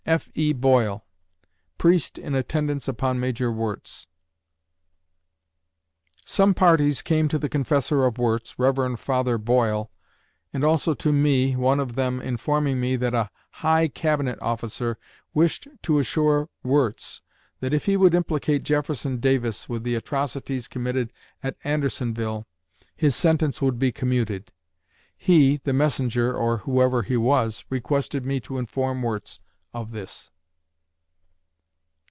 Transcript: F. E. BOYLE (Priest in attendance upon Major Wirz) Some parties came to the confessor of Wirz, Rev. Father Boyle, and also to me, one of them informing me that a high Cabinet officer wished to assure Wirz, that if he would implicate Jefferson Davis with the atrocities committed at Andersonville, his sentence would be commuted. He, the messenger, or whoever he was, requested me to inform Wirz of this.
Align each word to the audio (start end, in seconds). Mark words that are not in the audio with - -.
F. 0.07 0.29
E. 0.33 0.51
BOYLE 0.51 1.05
(Priest 1.77 2.17
in 2.17 2.33
attendance 2.33 2.87
upon 2.87 3.19
Major 3.19 3.51
Wirz) 3.51 4.07
Some 6.25 6.55
parties 6.55 7.03
came 7.03 7.27
to 7.27 7.37
the 7.37 7.47
confessor 7.47 8.03
of 8.05 8.17
Wirz, 8.17 8.55
Rev. 8.57 8.99
Father 8.99 9.37
Boyle, 9.37 9.91
and 10.51 10.63
also 10.65 10.95
to 10.95 11.13
me, 11.13 11.55
one 11.55 11.79
of 11.79 11.93
them 11.93 12.19
informing 12.19 12.79
me 12.79 12.95
that 12.95 13.13
a 13.13 13.29
high 13.61 13.87
Cabinet 13.87 14.39
officer 14.41 14.97
wished 15.35 15.67
to 15.83 15.99
assure 15.99 16.49
Wirz, 16.63 17.21
that 17.61 17.73
if 17.73 17.85
he 17.85 17.95
would 17.95 18.15
implicate 18.15 18.63
Jefferson 18.63 19.19
Davis 19.19 19.69
with 19.69 19.83
the 19.83 19.95
atrocities 19.95 20.67
committed 20.67 21.13
at 21.43 21.55
Andersonville, 21.63 22.47
his 22.95 23.15
sentence 23.15 23.61
would 23.61 23.77
be 23.77 23.91
commuted. 23.93 24.51
He, 25.15 25.57
the 25.57 25.73
messenger, 25.73 26.33
or 26.35 26.57
whoever 26.57 27.03
he 27.03 27.15
was, 27.17 27.63
requested 27.69 28.25
me 28.25 28.39
to 28.41 28.57
inform 28.57 29.03
Wirz 29.03 29.39
of 29.73 29.91
this. 29.93 30.29